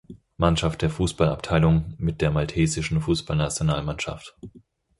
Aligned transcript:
Mannschaft 0.37 0.81
der 0.81 0.89
Fußballabteilung 0.89 1.93
mit 1.99 2.21
der 2.21 2.31
Maltesischen 2.31 3.01
Fußballnationalmannschaft. 3.01 4.35